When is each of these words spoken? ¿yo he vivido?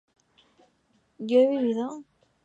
¿yo 1.19 1.39
he 1.41 1.47
vivido? 1.47 2.03